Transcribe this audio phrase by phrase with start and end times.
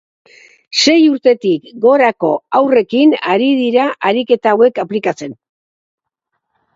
[0.83, 5.37] Sei urtetik gorako haurrekin ari dira ariketa hauek aplikatzen.